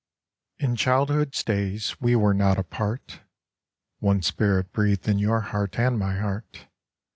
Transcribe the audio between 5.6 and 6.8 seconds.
and my heart.